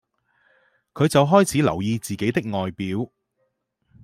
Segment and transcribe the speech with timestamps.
[0.95, 3.07] 她就開始留意自己的外表